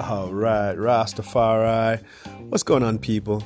[0.00, 2.02] All right, Rastafari.
[2.48, 3.44] What's going on, people?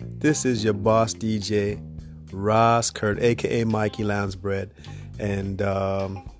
[0.00, 1.82] This is your boss DJ,
[2.32, 4.70] Ras Kurt, aka Mikey Lansbread,
[5.18, 6.30] and um,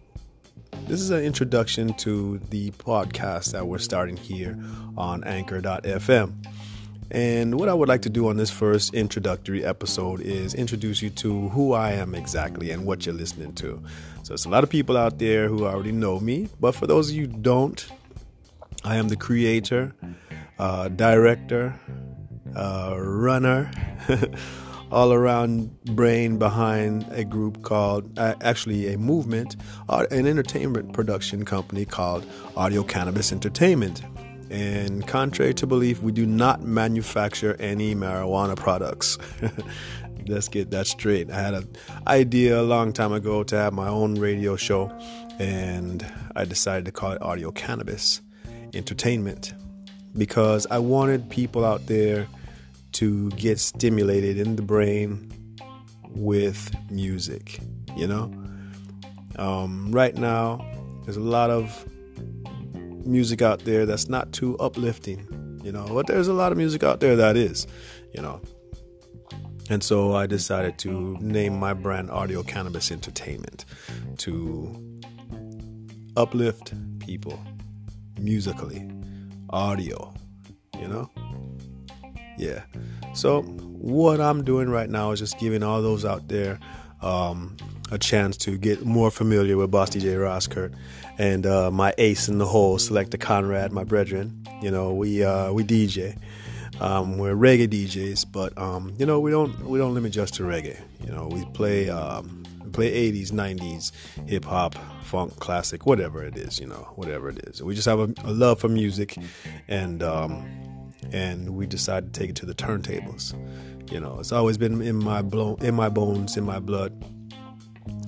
[0.87, 4.57] this is an introduction to the podcast that we're starting here
[4.97, 6.33] on Anchor.fm.
[7.11, 11.11] And what I would like to do on this first introductory episode is introduce you
[11.11, 13.83] to who I am exactly and what you're listening to.
[14.29, 17.09] So, there's a lot of people out there who already know me, but for those
[17.09, 17.89] of you who don't,
[18.85, 19.95] I am the creator,
[20.59, 21.81] uh, director,
[22.55, 23.71] uh, runner,
[24.93, 29.57] all around brain behind a group called, uh, actually, a movement,
[29.89, 34.03] uh, an entertainment production company called Audio Cannabis Entertainment.
[34.51, 39.17] And contrary to belief, we do not manufacture any marijuana products.
[40.29, 41.31] Let's get that straight.
[41.31, 41.69] I had an
[42.07, 44.91] idea a long time ago to have my own radio show,
[45.39, 46.05] and
[46.37, 48.21] I decided to call it Audio Cannabis
[48.75, 49.55] Entertainment
[50.17, 52.29] because I wanted people out there
[52.93, 55.33] to get stimulated in the brain
[56.11, 57.61] with music.
[57.97, 58.33] You know,
[59.37, 60.65] um, right now
[61.05, 61.87] there's a lot of
[63.07, 66.83] music out there that's not too uplifting, you know, but there's a lot of music
[66.83, 67.67] out there that is,
[68.13, 68.43] you know.
[69.71, 73.65] And so I decided to name my brand Audio Cannabis Entertainment
[74.19, 75.01] to
[76.17, 77.39] uplift people
[78.19, 78.91] musically,
[79.51, 80.15] audio,
[80.79, 81.11] you know?
[82.39, 82.63] Yeah.
[83.15, 86.59] So, what I'm doing right now is just giving all those out there
[87.03, 87.57] um,
[87.91, 90.73] a chance to get more familiar with Boss DJ Ras Kurt
[91.19, 94.45] and uh, my ace in the hole, Selector Conrad, my brethren.
[94.63, 96.17] You know, we uh, we DJ.
[96.81, 100.45] Um, we're reggae DJs, but um, you know we don't we don't limit just to
[100.45, 100.81] reggae.
[101.05, 103.93] You know, we play um, we play 80s, 90s,
[104.29, 106.61] hip hop, funk, classic, whatever it is.
[106.61, 107.63] You know, whatever it is.
[107.63, 109.17] We just have a, a love for music,
[109.67, 110.47] and um,
[111.13, 113.35] and we decided to take it to the turntables.
[113.91, 116.93] You know, it's always been in my blo- in my bones, in my blood,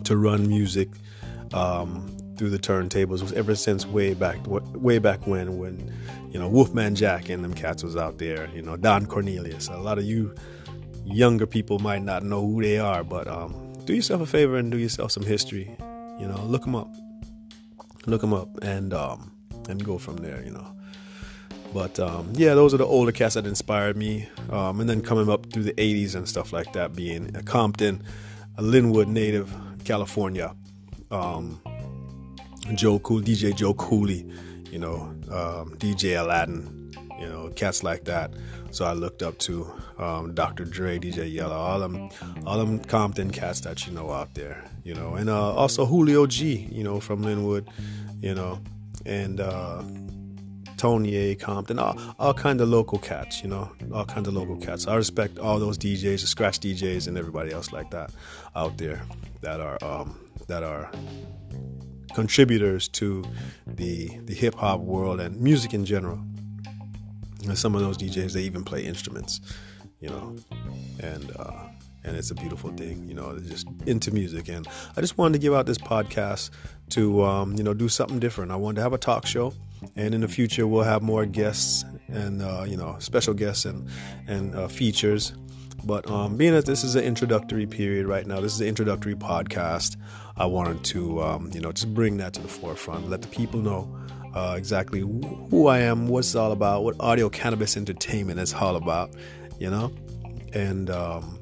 [0.05, 0.91] to run music
[1.55, 5.95] um, through the turntables was ever since way back way back when when
[6.33, 8.49] you know Wolfman Jack and them cats was out there.
[8.55, 9.69] You know Don Cornelius.
[9.69, 10.34] A lot of you
[11.05, 14.73] younger people might not know who they are, but um, do yourself a favor and
[14.73, 15.77] do yourself some history.
[16.19, 16.89] You know, look them up,
[18.06, 19.31] look them up, and um,
[19.69, 20.43] and go from there.
[20.43, 20.75] You know.
[21.75, 24.31] But um, yeah, those are the older cats that inspired me.
[24.49, 28.03] Um, and then coming up through the 80s and stuff like that, being a Compton,
[28.57, 30.57] a Lynwood native, California.
[31.11, 31.61] Um,
[32.75, 34.26] Joe Cool, DJ Joe Cooley,
[34.71, 38.32] you know, um, DJ Aladdin, you know, cats like that.
[38.71, 40.65] So I looked up to um, Dr.
[40.65, 42.09] Dre, DJ Yella, all them,
[42.47, 46.26] all them Compton cats that you know out there, you know, and uh, also Julio
[46.26, 47.66] G, you know, from Lynwood,
[48.21, 48.60] you know,
[49.04, 49.82] and uh,
[50.77, 51.34] Tony A.
[51.34, 54.87] Compton, all, all kind of local cats, you know, all kinds of local cats.
[54.87, 58.12] I respect all those DJs, the scratch DJs, and everybody else like that
[58.54, 59.03] out there
[59.41, 60.91] that are um, that are
[62.15, 63.25] contributors to
[63.66, 66.21] the the hip hop world and music in general.
[67.47, 69.41] And some of those DJs they even play instruments,
[70.00, 70.37] you know,
[71.00, 71.69] and uh,
[72.04, 73.34] and it's a beautiful thing, you know.
[73.34, 74.66] They're just into music, and
[74.97, 76.50] I just wanted to give out this podcast
[76.91, 78.53] to um, you know do something different.
[78.53, 79.54] I wanted to have a talk show,
[79.97, 83.88] and in the future we'll have more guests and uh, you know special guests and
[84.27, 85.32] and uh, features.
[85.85, 89.15] But um, being that this is an introductory period right now, this is an introductory
[89.15, 89.97] podcast.
[90.37, 93.61] I wanted to um, you know just bring that to the forefront, let the people
[93.61, 93.89] know
[94.35, 99.11] uh, exactly who I am, what's all about, what audio cannabis entertainment is all about,
[99.59, 99.93] you know,
[100.53, 101.39] and um,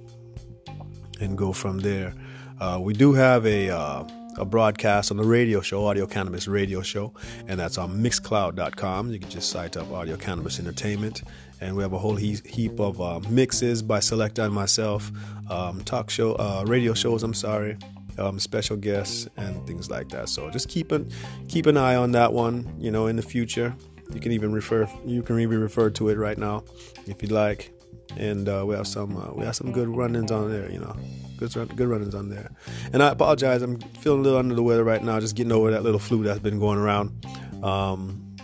[1.20, 2.14] and go from there.
[2.60, 4.04] Uh, we do have a uh,
[4.38, 7.12] a broadcast on the radio show, Audio Cannabis Radio Show,
[7.46, 9.10] and that's on Mixcloud.com.
[9.10, 11.22] You can just cite up Audio Cannabis Entertainment,
[11.60, 15.10] and we have a whole he- heap of uh, mixes by Selecta and myself,
[15.50, 17.22] um, talk show, uh, radio shows.
[17.22, 17.76] I'm sorry.
[18.18, 20.28] Um, special guests and things like that.
[20.28, 21.08] So just keep an
[21.46, 22.74] keep an eye on that one.
[22.76, 23.76] You know, in the future,
[24.12, 26.64] you can even refer you can even refer to it right now
[27.06, 27.70] if you'd like
[28.16, 30.70] and uh, we have some uh, we have some good run-ins on there.
[30.70, 30.96] You know,
[31.38, 32.50] good good run-ins on there.
[32.92, 35.70] And I apologize, I'm feeling a little under the weather right now, just getting over
[35.70, 37.26] that little flu that's been going around.
[37.62, 38.36] Um,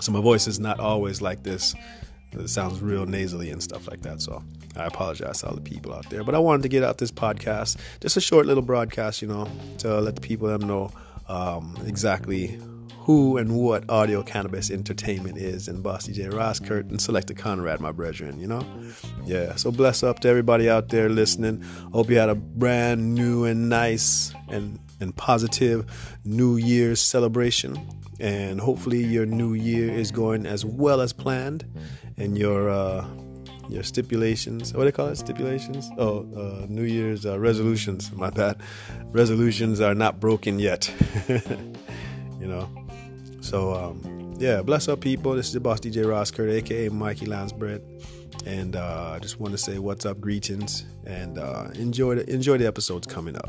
[0.00, 1.74] so my voice is not always like this.
[2.32, 4.20] It sounds real nasally and stuff like that.
[4.20, 4.42] So
[4.76, 6.22] I apologize to all the people out there.
[6.22, 9.48] But I wanted to get out this podcast, just a short little broadcast, you know,
[9.78, 10.92] to let the people them know
[11.28, 12.60] um, exactly
[13.08, 17.80] who and what Audio Cannabis Entertainment is, and Boss DJ Ras Kurt and Selector Conrad,
[17.80, 18.62] my brethren, you know?
[19.24, 21.62] Yeah, so bless up to everybody out there listening.
[21.94, 25.86] Hope you had a brand new and nice and and positive
[26.26, 27.80] New Year's celebration.
[28.20, 31.64] And hopefully, your new year is going as well as planned,
[32.18, 33.06] and your uh,
[33.70, 34.74] your stipulations.
[34.74, 35.16] What do they call it?
[35.16, 35.88] Stipulations?
[35.96, 38.12] Oh, uh, New Year's uh, resolutions.
[38.12, 38.60] My bad.
[39.12, 40.92] Resolutions are not broken yet.
[41.28, 42.68] you know.
[43.48, 45.32] So um, yeah, bless up people.
[45.32, 47.80] This is your boss DJ Ras aka Mikey Lansbread,
[48.44, 52.58] and uh, I just want to say what's up, greetings, and uh, enjoy the enjoy
[52.58, 53.48] the episodes coming up.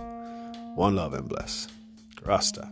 [0.78, 1.68] One love and bless,
[2.26, 2.70] Rasta.